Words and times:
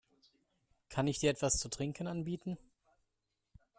Kann 0.89 1.05
ich 1.05 1.19
dir 1.19 1.29
etwas 1.29 1.59
zu 1.59 1.69
trinken 1.69 2.07
anbieten? 2.07 2.57